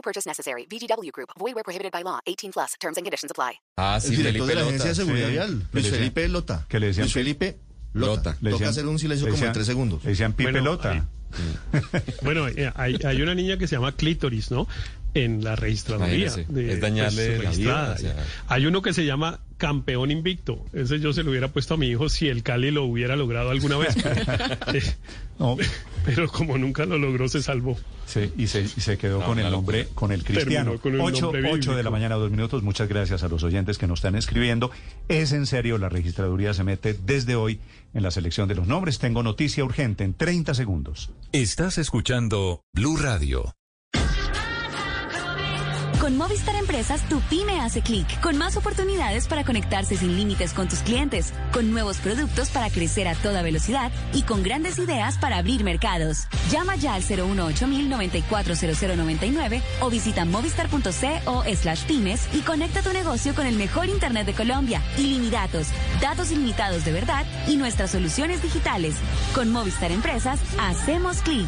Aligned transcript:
No 0.00 0.02
purchase 0.02 0.26
necessary. 0.26 0.66
VGW 0.66 1.10
Group. 1.12 1.28
Void 1.38 1.54
where 1.54 1.62
prohibited 1.62 1.92
by 1.92 2.02
law. 2.02 2.20
18 2.24 2.52
plus. 2.52 2.72
Terms 2.80 2.96
and 2.96 3.04
conditions 3.04 3.30
apply. 3.30 3.60
Ah, 3.76 3.98
sí, 4.00 4.08
el 4.14 4.16
director 4.16 4.46
Felipe 4.46 4.48
de 4.48 4.54
la 4.54 4.60
Lota. 4.62 4.74
Agencia 4.76 4.88
de 4.88 4.94
Seguridad 4.94 5.26
sí. 5.26 5.32
Vial, 5.32 5.50
Le 5.50 5.56
Luis 5.58 5.84
decían- 5.84 5.94
Felipe 5.98 6.28
Lota. 6.28 6.66
que 6.68 6.80
le 6.80 6.86
decían 6.86 7.04
Luis 7.04 7.12
Felipe 7.12 7.58
Lota. 7.92 8.14
Lota. 8.16 8.30
Le 8.40 8.50
Toca 8.50 8.50
decían- 8.64 8.70
hacer 8.70 8.86
un 8.86 8.98
silencio 8.98 9.26
le 9.26 9.30
como 9.32 9.36
en 9.36 9.40
decían- 9.42 9.52
tres 9.52 9.66
segundos. 9.66 10.04
Le 10.04 10.10
decían 10.10 10.32
Pipe 10.32 10.52
Bueno, 10.52 10.64
Lota. 10.64 11.06
Bueno, 12.22 12.48
eh, 12.48 12.72
hay, 12.74 12.96
hay 13.04 13.22
una 13.22 13.34
niña 13.34 13.58
que 13.58 13.66
se 13.68 13.76
llama 13.76 13.92
Clítoris, 13.92 14.50
¿no? 14.50 14.66
En 15.14 15.44
la 15.44 15.54
registraduría. 15.56 16.26
Imagínese, 16.28 16.46
de- 16.52 16.72
es 16.72 16.80
dañarle 16.80 17.36
la 17.36 17.42
registrada. 17.42 17.94
vida, 17.96 18.10
o 18.12 18.14
sea. 18.14 18.26
Hay 18.48 18.66
uno 18.66 18.80
que 18.80 18.92
se 18.94 19.04
llama 19.04 19.40
Campeón 19.60 20.10
Invicto. 20.10 20.64
Ese 20.72 20.98
yo 20.98 21.12
se 21.12 21.22
lo 21.22 21.30
hubiera 21.30 21.48
puesto 21.52 21.74
a 21.74 21.76
mi 21.76 21.86
hijo 21.88 22.08
si 22.08 22.26
el 22.28 22.42
Cali 22.42 22.70
lo 22.72 22.84
hubiera 22.84 23.14
logrado 23.14 23.50
alguna 23.50 23.76
vez. 23.76 23.94
Pero, 24.02 24.78
eh, 24.78 24.82
No, 25.38 25.56
pero 26.04 26.28
como 26.28 26.56
nunca 26.58 26.84
lo 26.86 26.98
logró, 26.98 27.28
se 27.28 27.42
salvó. 27.42 27.78
sí, 28.06 28.30
y, 28.36 28.46
se, 28.46 28.62
y 28.62 28.66
se 28.68 28.96
quedó 28.98 29.20
No, 29.20 29.26
con 29.26 29.38
el 29.38 29.50
nombre, 29.50 29.80
locura. 29.82 29.94
con 29.94 30.12
el 30.12 30.24
cristiano. 30.24 30.72
Terminó 30.72 30.80
con 30.82 30.94
el 30.94 31.00
8, 31.00 31.20
nombre 31.22 31.42
de 31.42 31.52
bíblico. 31.52 31.82
la 31.82 31.90
mañana, 31.90 32.14
dos 32.16 32.30
minutos. 32.30 32.62
Muchas 32.62 32.88
gracias 32.88 33.22
a 33.22 33.28
los 33.28 33.42
oyentes 33.42 33.76
que 33.78 33.86
nos 33.86 33.98
están 34.00 34.16
escribiendo. 34.16 34.70
Es 35.08 35.32
en 35.32 35.46
serio, 35.46 35.76
la 35.78 35.88
registraduría 35.90 36.52
se 36.54 36.64
mete 36.64 36.94
desde 36.94 37.36
hoy 37.36 37.60
en 37.94 38.02
la 38.02 38.10
selección 38.10 38.48
de 38.48 38.54
los 38.54 38.66
nombres. 38.66 38.98
Tengo 38.98 39.22
noticia 39.22 39.62
urgente 39.64 40.04
en 40.04 40.14
30 40.14 40.54
segundos. 40.54 41.10
Estás 41.32 41.76
escuchando 41.78 42.62
Blue 42.74 42.96
Radio. 42.96 43.54
Con 46.10 46.18
Movistar 46.18 46.56
Empresas, 46.56 47.08
tu 47.08 47.20
pyme 47.20 47.60
hace 47.60 47.82
clic, 47.82 48.20
con 48.20 48.36
más 48.36 48.56
oportunidades 48.56 49.28
para 49.28 49.44
conectarse 49.44 49.96
sin 49.96 50.16
límites 50.16 50.52
con 50.52 50.66
tus 50.66 50.80
clientes, 50.80 51.32
con 51.52 51.70
nuevos 51.70 51.98
productos 51.98 52.50
para 52.50 52.68
crecer 52.68 53.06
a 53.06 53.14
toda 53.14 53.42
velocidad 53.42 53.92
y 54.12 54.22
con 54.22 54.42
grandes 54.42 54.80
ideas 54.80 55.18
para 55.18 55.36
abrir 55.36 55.62
mercados. 55.62 56.26
Llama 56.50 56.74
ya 56.74 56.94
al 56.94 57.04
018-940099 57.04 59.62
o 59.82 59.88
visita 59.88 60.24
movistar.co 60.24 61.44
slash 61.54 61.84
pymes 61.84 62.26
y 62.32 62.40
conecta 62.40 62.82
tu 62.82 62.92
negocio 62.92 63.32
con 63.36 63.46
el 63.46 63.54
mejor 63.54 63.88
Internet 63.88 64.26
de 64.26 64.34
Colombia, 64.34 64.82
ilimitados, 64.98 65.68
datos 66.00 66.32
ilimitados 66.32 66.84
de 66.84 66.90
verdad 66.90 67.24
y 67.46 67.56
nuestras 67.56 67.92
soluciones 67.92 68.42
digitales. 68.42 68.96
Con 69.32 69.52
Movistar 69.52 69.92
Empresas, 69.92 70.40
hacemos 70.58 71.18
clic. 71.18 71.46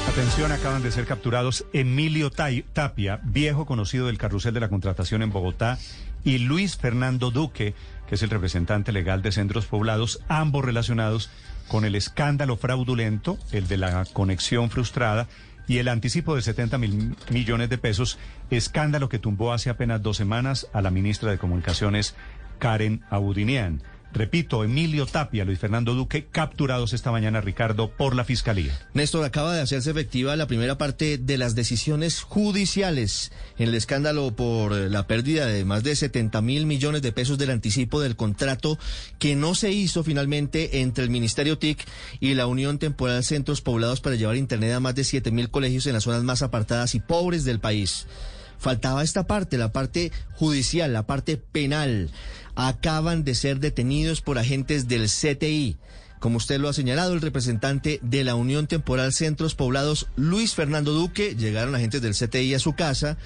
Atención, 0.09 0.53
acaban 0.53 0.83
de 0.83 0.91
ser 0.91 1.07
capturados 1.07 1.65
Emilio 1.73 2.31
Tapia, 2.31 3.21
viejo 3.23 3.65
conocido 3.65 4.07
del 4.07 4.19
carrusel 4.19 4.53
de 4.53 4.61
la 4.61 4.69
contratación 4.69 5.23
en 5.23 5.31
Bogotá, 5.31 5.79
y 6.25 6.39
Luis 6.39 6.77
Fernando 6.77 7.31
Duque, 7.31 7.75
que 8.07 8.15
es 8.17 8.23
el 8.23 8.31
representante 8.31 8.93
legal 8.93 9.23
de 9.23 9.33
centros 9.33 9.67
poblados, 9.67 10.21
ambos 10.29 10.65
relacionados 10.65 11.31
con 11.69 11.85
el 11.85 11.95
escándalo 11.95 12.57
fraudulento, 12.57 13.39
el 13.53 13.69
de 13.69 13.79
la 13.79 14.05
conexión 14.13 14.71
frustrada 14.71 15.29
y 15.67 15.79
el 15.79 15.89
anticipo 15.89 16.35
de 16.35 16.43
70 16.43 16.79
mil 16.79 17.17
millones 17.31 17.71
de 17.71 17.79
pesos, 17.79 18.19
escándalo 18.51 19.09
que 19.09 19.19
tumbó 19.19 19.53
hace 19.53 19.71
apenas 19.71 20.03
dos 20.03 20.17
semanas 20.17 20.67
a 20.73 20.83
la 20.83 20.91
ministra 20.91 21.31
de 21.31 21.39
Comunicaciones, 21.39 22.15
Karen 22.59 23.03
Abudinian. 23.09 23.83
Repito, 24.13 24.63
Emilio 24.63 25.07
Tapia, 25.07 25.45
Luis 25.45 25.59
Fernando 25.59 25.95
Duque, 25.95 26.27
capturados 26.31 26.93
esta 26.93 27.11
mañana, 27.11 27.41
Ricardo, 27.41 27.91
por 27.91 28.15
la 28.15 28.25
Fiscalía. 28.25 28.79
Néstor, 28.93 29.25
acaba 29.25 29.55
de 29.55 29.63
hacerse 29.63 29.91
efectiva 29.91 30.37
la 30.37 30.47
primera 30.47 30.77
parte 30.77 31.17
de 31.17 31.39
las 31.39 31.55
decisiones 31.55 32.21
judiciales 32.21 33.33
en 33.59 33.69
el 33.69 33.75
escándalo 33.75 34.37
por 34.37 34.73
la 34.73 35.07
pérdida 35.07 35.47
de 35.47 35.65
más 35.65 35.83
de 35.83 35.97
70 35.97 36.43
mil 36.43 36.67
millones 36.67 37.01
de 37.01 37.13
pesos 37.13 37.39
del 37.39 37.51
anticipo 37.51 38.01
del 38.01 38.17
contrato 38.17 38.79
que 39.19 39.35
no 39.35 39.55
se 39.55 39.71
hizo 39.73 40.05
finalmente 40.05 40.81
entre 40.81 41.05
el 41.05 41.11
Ministerio 41.11 41.59
TIC 41.59 41.79
y 42.21 42.35
la 42.35 42.47
Unión 42.47 42.79
Temporal 42.79 43.25
Centros 43.25 43.63
Poblados 43.63 44.01
para 44.01 44.17
llevar 44.17 44.37
Internet 44.37 44.75
a 44.75 44.81
más 44.81 44.95
de 44.95 45.05
7 45.05 45.31
mil 45.31 45.51
colegios 45.51 45.87
en 45.87 45.95
las 45.95 46.05
zonas 46.05 46.23
más 46.23 46.43
apartadas 46.43 46.95
y 46.95 47.01
pobres 47.01 47.45
del 47.45 47.61
país. 47.61 48.07
Faltaba 48.63 49.03
esta 49.03 49.27
parte, 49.27 49.59
la 49.59 49.73
parte 49.73 50.13
judicial, 50.35 50.93
la 50.93 51.05
parte 51.05 51.37
penal. 51.37 52.11
Acaban 52.55 53.25
de 53.25 53.35
ser 53.35 53.59
detenidos 53.59 54.21
por 54.21 54.39
agentes 54.39 54.87
del 54.87 55.09
CTI. 55.09 55.79
Como 56.21 56.37
usted 56.37 56.61
lo 56.61 56.69
ha 56.69 56.73
señalado, 56.73 57.13
el 57.13 57.21
representante 57.21 57.99
de 58.03 58.23
la 58.23 58.37
Unión 58.37 58.69
Temporal 58.69 59.13
Centros 59.13 59.57
Poblados, 59.57 60.07
Luis 60.15 60.55
Fernando 60.55 60.93
Duque, 60.93 61.35
llegaron 61.35 61.75
agentes 61.75 62.03
del 62.03 62.15
CTI 62.15 62.55
a 62.55 62.61
su 62.61 62.75
casa 62.77 63.19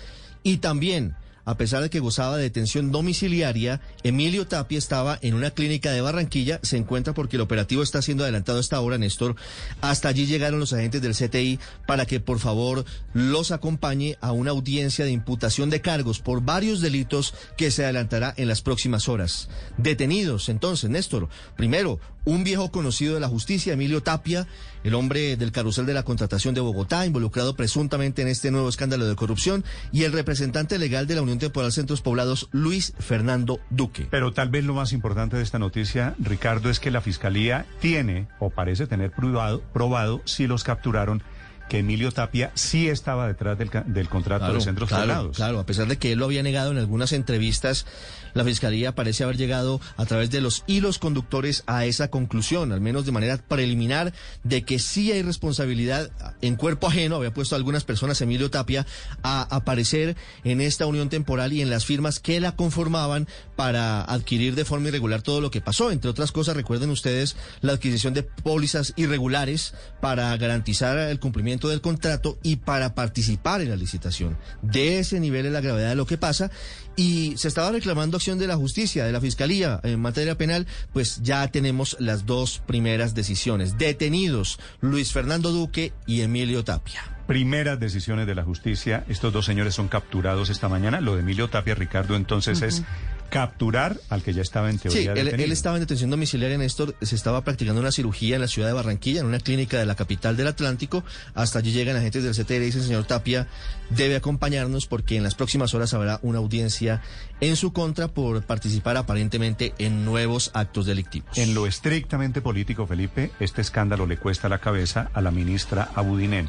y 0.43 0.57
también, 0.57 1.15
a 1.47 1.57
pesar 1.57 1.83
de 1.83 1.89
que 1.89 2.01
gozaba 2.01 2.37
de 2.37 2.43
detención 2.43 2.93
domiciliaria, 2.93 3.81
Emilio 4.03 4.47
Tapia 4.47 4.77
estaba 4.77 5.19
en 5.23 5.35
una 5.35 5.53
clínica 5.53 5.93
de 5.93 6.01
Barranquilla, 6.01 6.59
se 6.63 6.77
encuentra 6.77 7.15
porque 7.15 7.37
el 7.37 7.43
operativo 7.43 7.83
está 7.83 8.03
siendo 8.03 8.25
adelantado 8.25 8.59
a 8.59 8.61
esta 8.61 8.81
hora, 8.81 8.99
Néstor. 8.99 9.37
Hasta 9.81 10.09
allí 10.09 10.27
llegaron 10.27 10.61
los 10.61 10.73
agentes 10.73 11.01
del 11.01 11.15
CTI 11.15 11.61
para 11.87 12.05
que 12.05 12.21
por 12.21 12.41
favor 12.41 12.85
los 13.15 13.53
acompañe 13.53 14.19
a 14.21 14.33
una 14.33 14.51
audiencia 14.51 15.05
de 15.05 15.13
imputación 15.13 15.71
de 15.71 15.81
cargos 15.81 16.19
por 16.19 16.43
varios 16.43 16.81
delitos 16.81 17.33
que 17.57 17.71
se 17.71 17.85
adelantará 17.85 18.35
en 18.37 18.49
las 18.49 18.61
próximas 18.61 19.09
horas. 19.09 19.49
Detenidos 19.79 20.49
entonces, 20.49 20.91
Néstor. 20.91 21.29
Primero, 21.57 22.01
un 22.27 22.45
viejo 22.45 22.71
conocido 22.71 23.15
de 23.15 23.21
la 23.21 23.29
justicia, 23.29 23.73
Emilio 23.73 24.03
Tapia, 24.03 24.47
el 24.85 24.95
hombre 24.95 25.37
del 25.37 25.53
carrusel 25.53 25.87
de 25.87 25.95
la 25.95 26.03
contratación 26.03 26.55
de 26.55 26.61
Bogotá, 26.61 27.07
involucrado 27.07 27.57
presuntamente 27.57 28.21
en 28.21 28.29
este 28.29 28.51
nuevo 28.51 28.69
escándalo 28.69 29.07
de 29.07 29.17
corrupción, 29.17 29.65
y 29.93 30.03
el 30.03 30.13
representante 30.13 30.79
legal 30.79 31.07
de 31.07 31.15
la 31.15 31.23
Unión 31.23 31.39
Temporal 31.39 31.73
Centros 31.73 32.03
Poblados, 32.03 32.49
Luis 32.53 32.93
Fernando 32.99 33.61
Duque. 33.71 34.09
Pero 34.11 34.33
tal 34.33 34.51
vez 34.51 34.65
lo 34.65 34.75
más 34.75 34.93
importante 34.93 35.37
de 35.37 35.43
esta 35.43 35.59
noticia, 35.59 36.15
Ricardo, 36.19 36.69
es 36.69 36.81
que 36.81 36.91
la 36.91 37.01
Fiscalía 37.01 37.65
tiene 37.81 38.29
o 38.41 38.51
parece 38.51 38.87
tener 38.87 39.13
probado, 39.13 39.63
probado 39.73 40.21
si 40.25 40.47
los 40.47 40.65
capturaron 40.65 41.23
que 41.69 41.79
Emilio 41.79 42.13
Tapia 42.13 42.53
sí 42.55 42.89
estaba 42.89 43.27
detrás 43.27 43.59
del, 43.59 43.71
del 43.87 44.09
contrato 44.09 44.53
de 44.53 44.61
centros 44.61 44.89
claro, 44.89 45.33
claro, 45.33 45.59
a 45.59 45.67
pesar 45.67 45.87
de 45.89 45.99
que 45.99 46.13
él 46.13 46.19
lo 46.19 46.27
había 46.27 46.43
negado 46.43 46.71
en 46.71 46.79
algunas 46.79 47.13
entrevistas, 47.13 47.87
la 48.35 48.45
fiscalía 48.45 48.95
parece 48.95 49.25
haber 49.25 49.37
llegado 49.37 49.81
a 49.97 50.05
través 50.05 50.31
de 50.31 50.41
los 50.41 50.63
hilos 50.67 50.99
conductores 50.99 51.65
a 51.67 51.87
esa 51.87 52.09
conclusión, 52.09 52.73
al 52.73 52.81
menos 52.81 53.07
de 53.07 53.13
manera 53.13 53.39
preliminar, 53.39 54.13
de 54.45 54.63
que 54.63 54.79
sí 54.79 55.11
hay 55.11 55.23
responsabilidad 55.23 56.11
en 56.43 56.57
cuerpo 56.57 56.89
ajeno, 56.89 57.17
había 57.17 57.33
puesto 57.33 57.55
a 57.55 57.59
algunas 57.59 57.85
personas 57.85 58.21
Emilio 58.21 58.51
Tapia 58.51 58.87
a 59.23 59.43
aparecer 59.55 60.17
en 60.45 60.61
esta 60.61 60.87
unión 60.87 61.09
temporal 61.09 61.53
y 61.53 61.63
en 61.63 61.71
las 61.71 61.85
firmas 61.85 62.21
que 62.21 62.41
la 62.41 62.53
conformaban 62.53 63.27
para 63.57 64.03
adquirir 64.03 64.55
de 64.55 64.65
forma 64.65 64.89
irregular 64.89 65.23
todo 65.23 65.41
lo 65.41 65.51
que 65.51 65.61
pasó. 65.61 65.91
Entre 65.91 66.11
otras 66.11 66.31
cosas, 66.31 66.57
recuerden 66.57 66.91
ustedes 66.91 67.37
la 67.63 67.73
adquisición 67.73 68.15
de 68.15 68.23
pólizas 68.23 68.93
irregulares 68.97 69.75
para 70.01 70.37
garantizar 70.37 70.99
el 70.99 71.19
cumplimiento 71.19 71.56
cumplimiento 71.57 71.69
del 71.69 71.81
contrato 71.81 72.39
y 72.43 72.57
para 72.57 72.95
participar 72.95 73.61
en 73.61 73.71
la 73.71 73.77
licitación. 73.77 74.37
De 74.63 74.99
ese 74.99 75.21
nivel 75.21 75.47
es 75.47 75.53
la 75.53 75.61
gravedad 75.61 75.91
de 75.91 75.95
lo 75.95 76.07
que 76.07 76.19
pasa 76.19 76.51
y 76.97 77.35
se 77.37 77.49
estaba 77.49 77.71
reclamando 77.73 78.17
acción 78.17 78.39
de 78.39 78.47
la 78.47 78.57
justicia, 78.57 79.05
de 79.05 79.13
la 79.13 79.21
fiscalía 79.21 79.81
en 79.83 80.01
materia 80.01 80.37
penal, 80.37 80.67
pues 80.93 81.23
ya 81.23 81.47
tenemos 81.49 81.97
las 81.99 82.27
dos 82.27 82.63
primeras 82.67 83.15
decisiones. 83.15 83.79
Detenidos 83.79 84.59
Luis 84.81 85.13
Fernando 85.13 85.51
Duque 85.51 85.93
y 86.07 86.21
Emilio 86.23 86.65
Tapia. 86.65 87.03
Primeras 87.27 87.81
decisiones 87.81 88.27
de 88.27 88.35
la 88.35 88.45
justicia. 88.45 89.05
Estos 89.09 89.33
dos 89.33 89.45
señores 89.45 89.75
son 89.75 89.89
capturados 89.89 90.49
esta 90.49 90.69
mañana. 90.69 91.01
Lo 91.01 91.15
de 91.15 91.21
Emilio 91.21 91.49
Tapia, 91.49 91.75
Ricardo, 91.75 92.15
entonces 92.15 92.63
es 92.63 92.83
capturar 93.29 93.99
al 94.09 94.23
que 94.23 94.33
ya 94.33 94.43
estaba 94.43 94.71
en 94.71 94.79
teoría 94.79 95.15
Sí, 95.15 95.21
él, 95.21 95.29
él 95.29 95.53
estaba 95.53 95.77
en 95.77 95.81
detención 95.81 96.11
domiciliaria, 96.11 96.59
Néstor. 96.59 96.95
Se 97.03 97.15
estaba 97.15 97.43
practicando 97.45 97.81
una 97.81 97.93
cirugía 97.93 98.37
en 98.37 98.41
la 98.41 98.49
ciudad 98.49 98.69
de 98.69 98.75
Barranquilla, 98.75 99.21
en 99.21 99.27
una 99.27 99.41
clínica 99.41 99.79
de 99.79 99.87
la 99.87 99.95
capital 99.95 100.37
del 100.37 100.47
Atlántico. 100.47 101.05
Hasta 101.35 101.59
allí 101.59 101.73
llegan 101.73 101.97
agentes 101.97 102.25
del 102.25 102.33
CTR 102.35 102.55
y 102.55 102.67
dicen, 102.67 102.83
señor 102.83 103.05
Tapia, 103.05 103.47
debe 103.91 104.17
acompañarnos 104.17 104.87
porque 104.87 105.17
en 105.17 105.23
las 105.23 105.35
próximas 105.35 105.75
horas 105.75 105.95
habrá 105.95 106.19
una 106.23 106.39
audiencia 106.39 107.03
en 107.41 107.57
su 107.57 107.73
contra 107.73 108.09
por 108.09 108.43
participar 108.43 108.97
aparentemente 108.97 109.75
en 109.79 110.05
nuevos 110.05 110.51
actos 110.55 110.87
delictivos. 110.87 111.37
En 111.37 111.55
lo 111.55 111.67
estrictamente 111.67 112.41
político, 112.41 112.87
Felipe, 112.87 113.31
este 113.41 113.61
escándalo 113.61 114.07
le 114.07 114.17
cuesta 114.17 114.49
la 114.49 114.59
cabeza 114.59 115.11
a 115.13 115.21
la 115.21 115.31
ministra 115.31 115.91
Abudinen. 115.95 116.49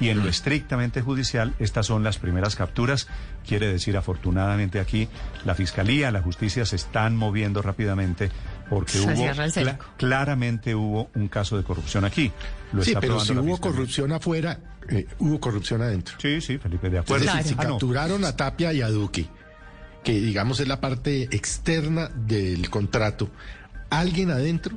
Y 0.00 0.10
en 0.10 0.18
lo 0.22 0.28
estrictamente 0.28 1.02
judicial, 1.02 1.54
estas 1.58 1.86
son 1.86 2.04
las 2.04 2.18
primeras 2.18 2.54
capturas. 2.54 3.08
Quiere 3.46 3.66
decir, 3.66 3.96
afortunadamente 3.96 4.78
aquí, 4.78 5.08
la 5.44 5.54
Fiscalía, 5.56 6.10
la 6.12 6.22
Justicia 6.22 6.64
se 6.64 6.76
están 6.76 7.16
moviendo 7.16 7.62
rápidamente 7.62 8.30
porque 8.70 8.92
Se 8.92 9.00
hubo, 9.00 9.14
cierra 9.16 9.44
el 9.46 9.52
cerco. 9.52 9.84
claramente 9.96 10.74
hubo 10.74 11.10
un 11.14 11.26
caso 11.28 11.56
de 11.56 11.64
corrupción 11.64 12.04
aquí. 12.04 12.30
Lo 12.72 12.82
Sí, 12.84 12.90
está 12.90 13.00
pero 13.00 13.18
si 13.18 13.32
hubo 13.32 13.42
Fiscalía. 13.42 13.60
corrupción 13.60 14.12
afuera, 14.12 14.58
eh, 14.88 15.06
hubo 15.18 15.40
corrupción 15.40 15.82
adentro. 15.82 16.14
Sí, 16.20 16.40
sí, 16.40 16.58
Felipe, 16.58 16.90
de 16.90 16.98
Es 16.98 17.02
acuerdo. 17.02 17.26
si 17.42 17.54
Ah, 17.54 17.62
capturaron 17.62 18.24
a 18.24 18.36
Tapia 18.36 18.72
y 18.72 18.82
a 18.82 18.88
Duque, 18.90 19.26
que 20.04 20.12
digamos 20.12 20.60
es 20.60 20.68
la 20.68 20.80
parte 20.80 21.24
externa 21.32 22.08
del 22.14 22.70
contrato, 22.70 23.30
alguien 23.90 24.30
adentro 24.30 24.76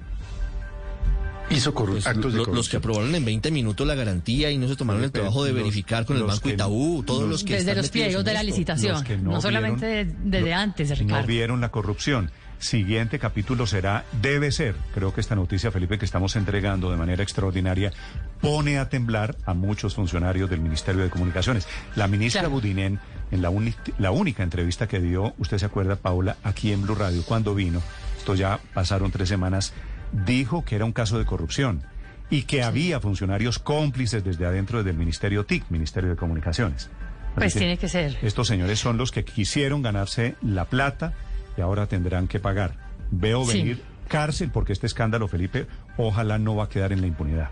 hizo 1.56 1.74
corru- 1.74 1.92
Pues, 1.94 2.08
actos 2.08 2.32
de 2.34 2.40
lo- 2.40 2.46
corrupción. 2.46 2.56
los 2.56 2.70
que 2.70 2.78
aprobaron 2.78 3.14
en 3.16 3.26
20 3.26 3.52
minutos 3.52 3.86
la 3.88 3.96
garantía 3.96 4.52
y 4.52 4.58
no 4.58 4.68
se 4.68 4.76
tomaron 4.76 5.04
el 5.04 5.12
trabajo 5.12 5.44
de 5.44 5.52
los- 5.52 5.62
verificar 5.62 6.06
con 6.06 6.16
el 6.18 6.24
los 6.24 6.32
Banco 6.32 6.44
que- 6.48 6.54
Itaú, 6.54 7.04
todos 7.06 7.30
los 7.30 7.44
que 7.44 7.54
Desde 7.54 7.72
están 7.72 7.78
los 7.78 7.90
pliegos 7.90 8.24
de 8.26 8.34
la 8.34 8.44
licitación. 8.44 8.94
Los 9.08 9.22
no, 9.22 9.32
no 9.32 9.42
solamente 9.42 10.04
vieron- 10.06 10.32
desde 10.32 10.50
no- 10.52 10.58
antes, 10.60 10.90
Ricardo. 11.00 11.22
No 11.22 11.28
vieron 11.28 11.62
la 11.62 11.70
corrupción. 11.70 12.32
Siguiente 12.60 13.18
capítulo 13.18 13.66
será, 13.66 14.06
debe 14.22 14.52
ser, 14.52 14.76
creo 14.94 15.12
que 15.16 15.20
esta 15.22 15.34
noticia, 15.36 15.72
Felipe, 15.72 15.98
que 15.98 16.06
estamos 16.06 16.36
entregando 16.36 16.92
de 16.92 16.98
manera 16.98 17.24
extraordinaria, 17.24 17.92
pone 18.40 18.78
a 18.78 18.88
temblar 18.88 19.36
a 19.48 19.56
muchos 19.56 19.96
funcionarios 19.96 20.48
del 20.48 20.62
Ministerio 20.62 21.02
de 21.02 21.10
Comunicaciones. 21.10 21.68
La 21.96 22.08
ministra 22.08 22.42
Claro. 22.42 22.54
Budinen, 22.56 23.00
en 23.32 23.42
la, 23.42 23.50
uni- 23.50 23.74
la 23.98 24.12
única 24.12 24.44
entrevista 24.44 24.88
que 24.88 25.00
dio, 25.00 25.34
usted 25.40 25.58
se 25.58 25.66
acuerda, 25.66 25.96
Paula, 25.96 26.38
aquí 26.44 26.72
en 26.72 26.84
Blue 26.84 26.94
Radio, 26.94 27.24
cuando 27.24 27.56
vino, 27.56 27.82
esto 28.18 28.36
ya 28.36 28.60
pasaron 28.76 29.10
tres 29.10 29.28
semanas, 29.30 29.74
dijo 30.12 30.64
que 30.66 30.76
era 30.76 30.86
un 30.86 30.94
caso 30.94 31.18
de 31.18 31.26
corrupción 31.26 31.84
y 32.30 32.44
que 32.44 32.64
había 32.64 33.00
funcionarios 33.00 33.60
cómplices 33.60 34.24
desde 34.24 34.46
adentro 34.46 34.80
desde 34.80 34.92
el 34.92 34.98
Ministerio 34.98 35.46
TIC, 35.46 35.66
Ministerio 35.70 36.10
de 36.12 36.16
Comunicaciones. 36.16 36.90
Así 37.32 37.36
Pues 37.36 37.54
tiene 37.54 37.78
que 37.78 37.88
ser. 37.88 38.18
estos 38.22 38.48
señores 38.48 38.80
son 38.80 38.98
los 38.98 39.12
que 39.12 39.24
quisieron 39.24 39.82
ganarse 39.82 40.36
la 40.42 40.66
plata 40.66 41.14
y 41.58 41.62
ahora 41.62 41.88
tendrán 41.88 42.28
que 42.28 42.40
pagar. 42.40 42.76
Veo 43.12 43.46
Sí. 43.46 43.58
venir 43.58 43.82
cárcel 44.08 44.50
porque 44.52 44.74
este 44.74 44.88
escándalo, 44.88 45.28
Felipe, 45.28 45.68
ojalá 45.98 46.38
no 46.40 46.56
va 46.56 46.66
a 46.66 46.70
quedar 46.70 46.92
en 46.92 47.02
la 47.02 47.08
impunidad. 47.08 47.50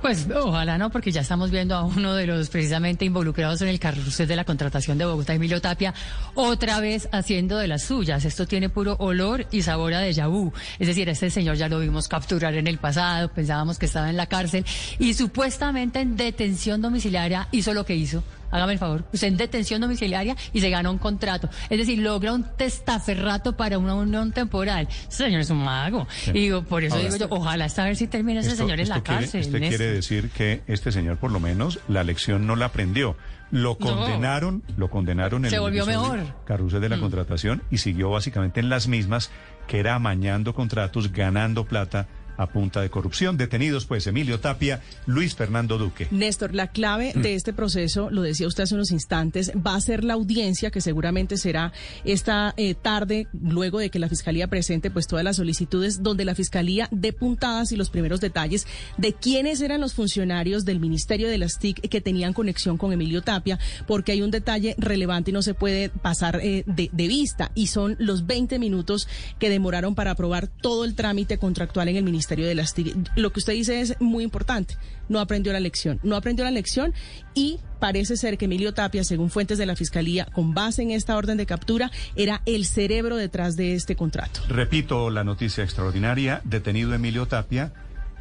Pues 0.00 0.26
ojalá 0.34 0.78
no, 0.78 0.90
porque 0.90 1.12
ya 1.12 1.22
estamos 1.22 1.50
viendo 1.50 1.74
a 1.74 1.84
uno 1.84 2.14
de 2.14 2.26
los 2.26 2.48
precisamente 2.48 3.04
involucrados 3.04 3.62
en 3.62 3.68
el 3.68 3.78
carrusel 3.78 4.28
de 4.28 4.36
la 4.36 4.44
contratación 4.44 4.98
de 4.98 5.04
Bogotá, 5.04 5.34
Emilio 5.34 5.60
Tapia, 5.60 5.94
otra 6.34 6.80
vez 6.80 7.08
haciendo 7.12 7.58
de 7.58 7.68
las 7.68 7.82
suyas. 7.82 8.24
Esto 8.24 8.46
tiene 8.46 8.68
puro 8.68 8.96
olor 8.98 9.46
y 9.50 9.62
sabor 9.62 9.94
a 9.94 10.02
déjà 10.02 10.28
vu. 10.28 10.52
Es 10.78 10.86
decir, 10.86 11.08
este 11.08 11.30
señor 11.30 11.56
ya 11.56 11.68
lo 11.68 11.78
vimos 11.78 12.08
capturar 12.08 12.54
en 12.54 12.66
el 12.66 12.78
pasado, 12.78 13.28
pensábamos 13.28 13.78
que 13.78 13.86
estaba 13.86 14.10
en 14.10 14.16
la 14.16 14.26
cárcel 14.26 14.64
y 14.98 15.14
supuestamente 15.14 16.00
en 16.00 16.16
detención 16.16 16.82
domiciliaria 16.82 17.48
hizo 17.52 17.74
lo 17.74 17.84
que 17.84 17.96
hizo. 17.96 18.22
Hágame 18.50 18.74
el 18.74 18.78
favor, 18.78 19.04
usted 19.12 19.28
en 19.28 19.36
detención 19.36 19.80
domiciliaria 19.80 20.36
y 20.52 20.60
se 20.60 20.70
gana 20.70 20.90
un 20.90 20.98
contrato. 20.98 21.48
Es 21.70 21.78
decir, 21.78 21.98
logra 21.98 22.32
un 22.32 22.44
testaferrato 22.56 23.56
para 23.56 23.78
una 23.78 23.94
unión 23.94 24.32
temporal. 24.32 24.88
Ese 25.08 25.24
señor 25.24 25.40
es 25.40 25.50
un 25.50 25.64
mago. 25.64 26.06
Y 26.28 26.32
digo, 26.32 26.62
por 26.62 26.84
eso 26.84 26.94
Ahora, 26.96 27.08
digo 27.10 27.16
yo, 27.18 27.26
ojalá 27.30 27.66
esta 27.66 27.84
vez 27.84 27.98
si 27.98 28.06
termina 28.06 28.40
ese 28.40 28.50
Esto- 28.50 28.62
señor 28.64 28.80
en 28.80 28.88
la 28.88 29.00
quiere- 29.02 29.20
cárcel. 29.22 29.40
Néstor. 29.40 29.60
quiere 29.60 29.86
decir 29.92 30.30
que 30.30 30.62
este 30.66 30.92
señor, 30.92 31.16
por 31.18 31.30
lo 31.32 31.40
menos, 31.40 31.80
la 31.88 32.04
lección 32.04 32.46
no 32.46 32.56
la 32.56 32.66
aprendió. 32.66 33.16
Lo 33.52 33.78
condenaron, 33.78 34.64
lo 34.76 34.90
condenaron 34.90 35.44
en 35.44 35.50
Se 35.50 35.56
el 35.56 35.62
volvió 35.62 35.86
mejor. 35.86 36.20
Carrusel 36.46 36.80
de 36.80 36.88
la 36.88 36.96
Mm. 36.96 37.00
contratación 37.00 37.62
y 37.70 37.78
siguió 37.78 38.10
básicamente 38.10 38.58
en 38.60 38.68
las 38.68 38.88
mismas, 38.88 39.30
que 39.68 39.78
era 39.78 39.94
amañando 39.94 40.52
contratos, 40.54 41.12
ganando 41.12 41.64
plata 41.64 42.08
a 42.36 42.46
punta 42.48 42.80
de 42.80 42.90
corrupción. 42.90 43.36
Detenidos, 43.36 43.86
pues, 43.86 44.06
Emilio 44.06 44.40
Tapia, 44.40 44.82
Luis 45.06 45.34
Fernando 45.34 45.78
Duque. 45.78 46.08
Néstor, 46.10 46.54
la 46.54 46.68
clave 46.68 47.12
de 47.14 47.34
este 47.34 47.52
proceso, 47.52 48.10
lo 48.10 48.22
decía 48.22 48.46
usted 48.46 48.64
hace 48.64 48.74
unos 48.74 48.90
instantes, 48.90 49.52
va 49.54 49.74
a 49.74 49.80
ser 49.80 50.04
la 50.04 50.14
audiencia 50.14 50.70
que 50.70 50.80
seguramente 50.80 51.36
será 51.36 51.72
esta 52.04 52.54
eh, 52.56 52.74
tarde, 52.74 53.26
luego 53.32 53.78
de 53.78 53.90
que 53.90 53.98
la 53.98 54.08
Fiscalía 54.08 54.48
presente 54.48 54.90
pues 54.90 55.06
todas 55.06 55.24
las 55.24 55.36
solicitudes, 55.36 56.02
donde 56.02 56.24
la 56.24 56.34
Fiscalía 56.34 56.88
dé 56.90 57.12
puntadas 57.12 57.72
y 57.72 57.76
los 57.76 57.90
primeros 57.90 58.20
detalles 58.20 58.66
de 58.98 59.12
quiénes 59.12 59.60
eran 59.60 59.80
los 59.80 59.94
funcionarios 59.94 60.64
del 60.64 60.80
Ministerio 60.80 61.28
de 61.28 61.38
las 61.38 61.58
TIC 61.58 61.88
que 61.88 62.00
tenían 62.00 62.32
conexión 62.32 62.76
con 62.76 62.92
Emilio 62.92 63.22
Tapia, 63.22 63.58
porque 63.86 64.12
hay 64.12 64.22
un 64.22 64.30
detalle 64.30 64.74
relevante 64.78 65.30
y 65.30 65.34
no 65.34 65.42
se 65.42 65.54
puede 65.54 65.88
pasar 65.88 66.40
eh, 66.42 66.64
de, 66.66 66.90
de 66.92 67.08
vista, 67.08 67.50
y 67.54 67.68
son 67.68 67.96
los 67.98 68.26
20 68.26 68.58
minutos 68.58 69.08
que 69.38 69.48
demoraron 69.48 69.94
para 69.94 70.12
aprobar 70.12 70.48
todo 70.48 70.84
el 70.84 70.94
trámite 70.94 71.38
contractual 71.38 71.88
en 71.88 71.96
el 71.96 72.04
Ministerio 72.04 72.25
de 72.34 72.54
las 72.54 72.74
TIC. 72.74 72.96
Lo 73.16 73.30
que 73.32 73.38
usted 73.40 73.52
dice 73.52 73.80
es 73.80 73.94
muy 74.00 74.24
importante. 74.24 74.76
No 75.08 75.20
aprendió 75.20 75.52
la 75.52 75.60
lección. 75.60 76.00
No 76.02 76.16
aprendió 76.16 76.44
la 76.44 76.50
lección 76.50 76.92
y 77.34 77.60
parece 77.78 78.16
ser 78.16 78.36
que 78.38 78.46
Emilio 78.46 78.74
Tapia, 78.74 79.04
según 79.04 79.30
fuentes 79.30 79.58
de 79.58 79.66
la 79.66 79.76
Fiscalía, 79.76 80.26
con 80.34 80.52
base 80.54 80.82
en 80.82 80.90
esta 80.90 81.16
orden 81.16 81.36
de 81.36 81.46
captura, 81.46 81.90
era 82.16 82.42
el 82.46 82.64
cerebro 82.64 83.14
detrás 83.16 83.54
de 83.56 83.74
este 83.74 83.94
contrato. 83.94 84.40
Repito 84.48 85.10
la 85.10 85.22
noticia 85.22 85.62
extraordinaria, 85.62 86.40
detenido 86.44 86.92
Emilio 86.94 87.26
Tapia 87.26 87.72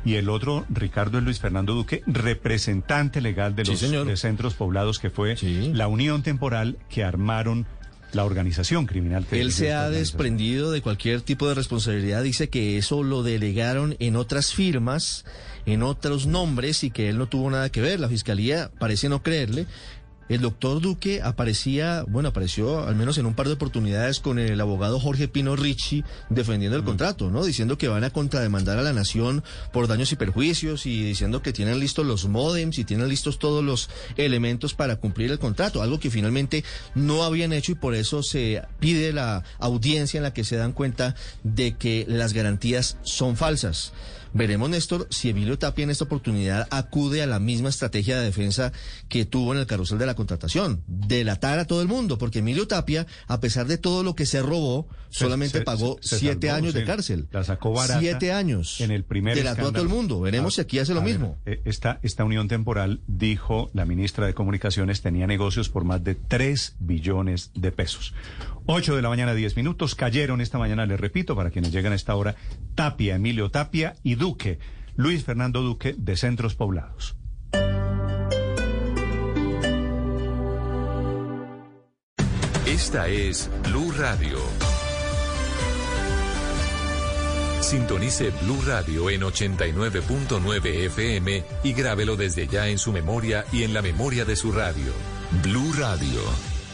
y 0.03 0.15
el 0.15 0.29
otro, 0.29 0.65
Ricardo 0.69 1.19
Luis 1.21 1.39
Fernando 1.39 1.73
Duque, 1.73 2.03
representante 2.05 3.21
legal 3.21 3.55
de 3.55 3.65
Sí, 3.65 3.71
los 3.71 3.79
señor. 3.79 4.05
de 4.05 4.17
centros 4.17 4.53
poblados, 4.53 4.99
que 4.99 5.09
fue 5.09 5.35
Sí. 5.35 5.71
la 5.73 5.87
unión 5.87 6.21
temporal 6.21 6.77
que 6.89 7.03
armaron 7.03 7.65
la 8.13 8.23
organización 8.25 8.85
criminal. 8.85 9.25
Que 9.25 9.41
Él 9.41 9.51
se 9.51 9.73
ha 9.73 9.89
desprendido 9.89 10.71
de 10.71 10.81
cualquier 10.81 11.21
tipo 11.21 11.47
de 11.47 11.55
responsabilidad. 11.55 12.23
Dice 12.23 12.49
que 12.49 12.77
eso 12.77 13.03
lo 13.03 13.23
delegaron 13.23 13.95
en 13.99 14.15
otras 14.15 14.53
firmas, 14.53 15.25
en 15.65 15.83
otros 15.83 16.27
nombres 16.27 16.83
y 16.83 16.91
que 16.91 17.09
él 17.09 17.17
no 17.17 17.27
tuvo 17.27 17.49
nada 17.49 17.69
que 17.69 17.81
ver. 17.81 17.99
La 17.99 18.09
fiscalía 18.09 18.71
parece 18.79 19.09
no 19.09 19.21
creerle. 19.21 19.65
El 20.27 20.41
doctor 20.41 20.81
Duque 20.81 21.21
aparecía, 21.21 22.03
bueno, 22.07 22.29
apareció 22.29 22.87
al 22.87 22.95
menos 22.95 23.19
en 23.19 23.27
un 23.27 23.35
par 23.35 23.45
de 23.45 23.53
oportunidades 23.53 24.19
con 24.19 24.39
el 24.39 24.59
abogado 24.59 24.99
Jorge 24.99 25.27
Pino 25.27 25.55
Ricci 25.55 26.03
defendiendo 26.29 26.75
el 26.77 26.83
contrato, 26.83 27.29
¿no? 27.29 27.45
Diciendo 27.45 27.77
que 27.77 27.89
van 27.89 28.03
a 28.03 28.09
contrademandar 28.09 28.79
a 28.79 28.81
la 28.81 28.91
nación 28.91 29.43
por 29.71 29.87
daños 29.87 30.11
y 30.11 30.15
perjuicios 30.15 30.87
y 30.87 31.03
diciendo 31.03 31.43
que 31.43 31.53
tienen 31.53 31.79
listos 31.79 32.07
los 32.07 32.27
módems 32.27 32.79
y 32.79 32.85
tienen 32.85 33.07
listos 33.07 33.37
todos 33.37 33.63
los 33.63 33.89
elementos 34.17 34.73
para 34.73 34.95
cumplir 34.95 35.31
el 35.31 35.37
contrato, 35.37 35.83
algo 35.83 35.99
que 35.99 36.09
finalmente 36.09 36.63
no 36.95 37.23
habían 37.23 37.53
hecho 37.53 37.73
y 37.73 37.75
por 37.75 37.93
eso 37.93 38.23
se 38.23 38.63
pide 38.79 39.13
la 39.13 39.43
audiencia 39.59 40.17
en 40.17 40.23
la 40.23 40.33
que 40.33 40.43
se 40.43 40.57
dan 40.57 40.73
cuenta 40.73 41.15
de 41.43 41.75
que 41.75 42.03
las 42.07 42.33
garantías 42.33 42.97
son 43.03 43.37
falsas. 43.37 43.93
Veremos, 44.37 44.69
Néstor, 44.69 45.07
si 45.11 45.29
Emilio 45.29 45.57
Tapia 45.57 45.83
en 45.83 45.89
esta 45.91 46.03
oportunidad 46.03 46.67
acude 46.69 47.21
a 47.23 47.25
la 47.25 47.39
misma 47.39 47.69
estrategia 47.69 48.19
de 48.19 48.25
defensa 48.25 48.73
que 49.07 49.23
tuvo 49.23 49.53
en 49.53 49.59
el 49.61 49.65
carrusel 49.65 49.97
de 49.97 50.05
la 50.05 50.13
contratación, 50.13 50.83
delatar 50.87 51.57
a 51.57 51.65
todo 51.65 51.81
el 51.81 51.87
mundo, 51.87 52.17
porque 52.17 52.39
Emilio 52.39 52.67
Tapia, 52.67 53.07
a 53.27 53.39
pesar 53.39 53.65
de 53.65 53.77
todo 53.77 54.03
lo 54.03 54.13
que 54.13 54.25
se 54.25 54.41
robó, 54.41 54.89
Se- 55.09 55.19
solamente 55.19 55.59
se- 55.59 55.63
pagó 55.63 55.97
se 56.01 56.19
siete 56.19 56.47
salvó, 56.47 56.57
años 56.57 56.73
de 56.73 56.83
cárcel. 56.83 57.27
La 57.31 57.45
sacó 57.45 57.71
barata. 57.71 58.01
Siete 58.01 58.33
años. 58.33 58.81
En 58.81 58.91
el 58.91 59.05
primer 59.05 59.35
Delató 59.37 59.67
a 59.69 59.71
todo 59.71 59.81
el 59.83 59.87
mundo. 59.87 60.19
Veremos 60.19 60.53
A- 60.53 60.55
si 60.55 60.61
aquí 60.61 60.79
hace 60.79 60.93
lo 60.93 60.99
ver, 61.01 61.11
mismo. 61.11 61.37
eh, 61.45 61.61
esta, 61.63 61.99
esta 62.03 62.25
unión 62.25 62.49
temporal, 62.49 62.99
dijo 63.07 63.69
la 63.73 63.85
ministra 63.85 64.27
de 64.27 64.33
Comunicaciones, 64.33 65.01
tenía 65.01 65.27
negocios 65.27 65.69
por 65.69 65.85
más 65.85 66.03
de 66.03 66.15
3 66.15 66.75
billones 66.79 67.51
de 67.55 67.71
pesos. 67.71 68.13
8 68.65 68.97
de 68.97 69.01
la 69.01 69.07
mañana, 69.07 69.33
10 69.33 69.55
minutos. 69.55 69.95
Cayeron 69.95 70.41
esta 70.41 70.57
mañana, 70.57 70.85
les 70.85 70.99
repito, 70.99 71.37
para 71.37 71.51
quienes 71.51 71.71
llegan 71.71 71.93
a 71.93 71.95
esta 71.95 72.15
hora, 72.15 72.35
Tapia, 72.75 73.15
Emilio 73.15 73.49
Tapia 73.49 73.95
y 74.03 74.15
Duque, 74.15 74.59
Luis 74.95 75.23
Fernando 75.23 75.61
Duque, 75.61 75.95
de 75.97 76.15
Centros 76.17 76.55
Poblados. 76.55 77.15
Esta 82.65 83.07
es 83.07 83.49
Blue 83.63 83.91
Radio. 83.97 84.37
Sintonice 87.61 88.31
Blue 88.41 88.61
Radio 88.65 89.09
en 89.09 89.21
89.9 89.21 90.85
FM 90.85 91.43
y 91.63 91.73
grábelo 91.73 92.15
desde 92.15 92.47
ya 92.47 92.67
en 92.67 92.77
su 92.77 92.91
memoria 92.91 93.45
y 93.51 93.63
en 93.63 93.73
la 93.73 93.81
memoria 93.81 94.23
de 94.23 94.35
su 94.35 94.51
radio. 94.51 94.91
Blue 95.41 95.73
Radio, 95.73 96.21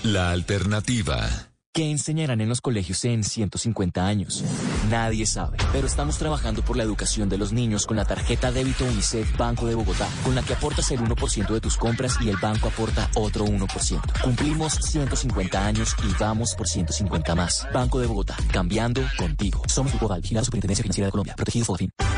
la 0.03 0.31
alternativa. 0.31 1.50
¿Qué 1.73 1.89
enseñarán 1.89 2.41
en 2.41 2.49
los 2.49 2.59
colegios 2.59 3.05
en 3.05 3.23
150 3.23 4.05
años? 4.05 4.43
Nadie 4.89 5.25
sabe, 5.25 5.55
pero 5.71 5.87
estamos 5.87 6.17
trabajando 6.17 6.61
por 6.63 6.75
la 6.75 6.83
educación 6.83 7.29
de 7.29 7.37
los 7.37 7.53
niños 7.53 7.85
con 7.85 7.95
la 7.95 8.03
tarjeta 8.03 8.51
débito 8.51 8.83
UNICEF 8.83 9.37
Banco 9.37 9.67
de 9.67 9.75
Bogotá, 9.75 10.05
con 10.25 10.35
la 10.35 10.43
que 10.43 10.51
aportas 10.51 10.91
el 10.91 10.99
1% 10.99 11.47
de 11.47 11.61
tus 11.61 11.77
compras 11.77 12.17
y 12.19 12.27
el 12.27 12.35
banco 12.35 12.67
aporta 12.67 13.09
otro 13.15 13.45
1%. 13.45 14.21
Cumplimos 14.21 14.73
150 14.73 15.65
años 15.65 15.95
y 16.03 16.13
vamos 16.19 16.55
por 16.55 16.67
150 16.67 17.35
más. 17.35 17.65
Banco 17.73 18.01
de 18.01 18.07
Bogotá, 18.07 18.35
cambiando 18.51 19.01
contigo. 19.17 19.63
Somos 19.67 19.97
Val, 19.97 20.21
la 20.29 20.43
Superintendencia 20.43 20.83
Financiera 20.83 21.07
de 21.07 21.11
Colombia, 21.11 21.35
protegido 21.37 21.67
por 21.67 21.77
fin. 21.77 21.89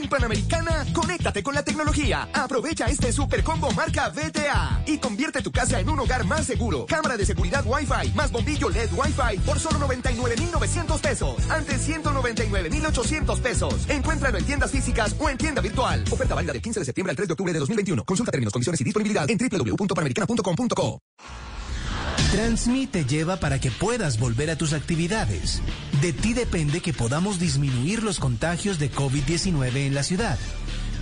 En 0.00 0.08
Panamericana, 0.08 0.86
conéctate 0.94 1.42
con 1.42 1.56
la 1.56 1.64
tecnología. 1.64 2.28
Aprovecha 2.32 2.86
este 2.86 3.12
super 3.12 3.42
combo 3.42 3.72
marca 3.72 4.10
VTA 4.10 4.84
y 4.86 4.98
convierte 4.98 5.42
tu 5.42 5.50
casa 5.50 5.80
en 5.80 5.88
un 5.88 5.98
hogar 5.98 6.24
más 6.24 6.46
seguro. 6.46 6.86
Cámara 6.86 7.16
de 7.16 7.26
seguridad 7.26 7.64
Wi-Fi 7.66 8.12
más 8.14 8.30
bombillo 8.30 8.68
LED 8.68 8.90
Wi-Fi 8.92 9.38
por 9.44 9.58
solo 9.58 9.78
99,900 9.80 11.00
pesos. 11.00 11.50
Antes 11.50 11.82
199,800 11.82 13.40
pesos. 13.40 13.74
Encuéntralo 13.88 14.38
en 14.38 14.44
tiendas 14.44 14.70
físicas 14.70 15.16
o 15.18 15.28
en 15.30 15.36
tienda 15.36 15.60
virtual. 15.60 16.04
Oferta 16.12 16.36
válida 16.36 16.52
del 16.52 16.62
15 16.62 16.78
de 16.78 16.86
septiembre 16.86 17.10
al 17.10 17.16
3 17.16 17.28
de 17.28 17.32
octubre 17.32 17.52
de 17.52 17.58
2021. 17.58 18.04
Consulta 18.04 18.30
términos, 18.30 18.52
condiciones 18.52 18.80
y 18.80 18.84
disponibilidad 18.84 19.28
en 19.28 19.36
www.panamericana.com.co. 19.36 21.00
Transmi 22.30 22.86
te 22.86 23.04
lleva 23.04 23.40
para 23.40 23.58
que 23.58 23.72
puedas 23.72 24.20
volver 24.20 24.50
a 24.50 24.56
tus 24.56 24.74
actividades. 24.74 25.60
De 26.00 26.12
ti 26.12 26.32
depende 26.32 26.80
que 26.80 26.92
podamos 26.92 27.40
disminuir 27.40 28.04
los 28.04 28.20
contagios 28.20 28.78
de 28.78 28.90
COVID-19 28.90 29.86
en 29.86 29.94
la 29.94 30.04
ciudad. 30.04 30.38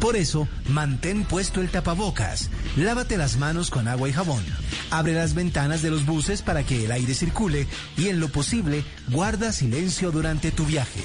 Por 0.00 0.16
eso, 0.16 0.48
mantén 0.68 1.24
puesto 1.24 1.60
el 1.60 1.70
tapabocas, 1.70 2.50
lávate 2.76 3.16
las 3.16 3.36
manos 3.36 3.70
con 3.70 3.88
agua 3.88 4.08
y 4.08 4.12
jabón, 4.12 4.44
abre 4.90 5.14
las 5.14 5.34
ventanas 5.34 5.82
de 5.82 5.90
los 5.90 6.04
buses 6.04 6.42
para 6.42 6.62
que 6.64 6.84
el 6.84 6.92
aire 6.92 7.14
circule 7.14 7.66
y 7.96 8.08
en 8.08 8.20
lo 8.20 8.28
posible, 8.28 8.84
guarda 9.08 9.52
silencio 9.52 10.12
durante 10.12 10.50
tu 10.50 10.64
viaje. 10.64 11.02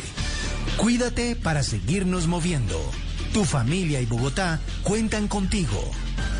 Cuídate 0.77 1.35
para 1.35 1.63
seguirnos 1.63 2.27
moviendo. 2.27 2.79
Tu 3.33 3.45
familia 3.45 4.01
y 4.01 4.05
Bogotá 4.05 4.59
cuentan 4.83 5.27
contigo. 5.27 5.79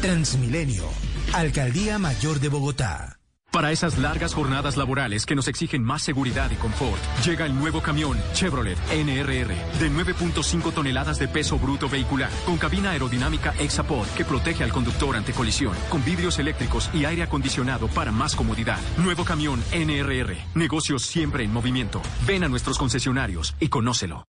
Transmilenio, 0.02 0.86
Alcaldía 1.34 2.00
Mayor 2.00 2.40
de 2.40 2.50
Bogotá. 2.50 3.21
Para 3.52 3.74
esas 3.74 3.98
largas 3.98 4.34
jornadas 4.34 4.78
laborales 4.78 5.26
que 5.26 5.36
nos 5.36 5.50
exigen 5.50 5.84
más 5.84 6.04
seguridad 6.04 6.50
y 6.52 6.56
confort, 6.56 7.02
llega 7.26 7.46
el 7.46 7.54
nuevo 7.54 7.82
camión 7.82 8.18
Chevrolet 8.32 8.78
NRR 8.94 9.50
de 9.78 9.92
9.5 9.92 10.74
toneladas 10.74 11.20
de 11.20 11.28
peso 11.28 11.60
bruto 11.60 11.90
vehicular, 11.90 12.30
con 12.46 12.58
cabina 12.58 12.92
aerodinámica 12.92 13.54
Exapod 13.60 14.08
que 14.16 14.24
protege 14.24 14.64
al 14.64 14.72
conductor 14.72 15.18
ante 15.18 15.34
colisión, 15.34 15.76
con 15.90 16.02
vidrios 16.06 16.40
eléctricos 16.40 16.90
y 16.94 17.04
aire 17.04 17.24
acondicionado 17.24 17.90
para 17.90 18.14
más 18.14 18.38
comodidad. 18.38 18.80
Nuevo 18.98 19.26
camión 19.26 19.62
NRR, 19.74 20.34
negocios 20.56 21.04
siempre 21.04 21.44
en 21.44 21.52
movimiento. 21.52 22.02
Ven 22.26 22.46
a 22.46 22.48
nuestros 22.48 22.78
concesionarios 22.78 23.54
y 23.60 23.68
conócelo. 23.68 24.24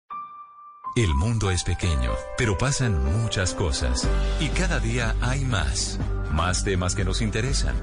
El 0.97 1.15
mundo 1.15 1.53
es 1.53 1.63
pequeño, 1.63 2.11
pero 2.37 2.59
pasan 2.59 3.05
muchas 3.05 3.55
cosas. 3.55 4.09
Y 4.41 4.49
cada 4.49 4.81
día 4.81 5.15
hay 5.21 5.45
más. 5.45 6.01
Más 6.33 6.65
temas 6.65 6.97
que 6.97 7.05
nos 7.05 7.23
interesan. 7.23 7.83